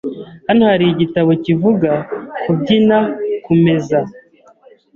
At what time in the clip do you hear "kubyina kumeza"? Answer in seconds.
2.43-3.99